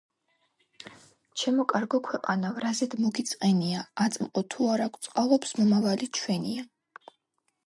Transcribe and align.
ჩემო 1.41 1.65
კარგო 1.73 1.99
ქვეყანავ, 2.07 2.57
რაზედ 2.65 2.97
მოგიწყენია! 3.03 3.85
აწმყო 4.07 4.47
თუ 4.55 4.71
არა 4.75 4.89
გვწყალობს, 4.97 5.57
მომავალი 5.61 6.13
ჩვენია 6.21 6.69